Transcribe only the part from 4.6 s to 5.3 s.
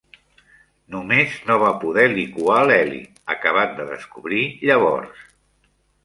llavors.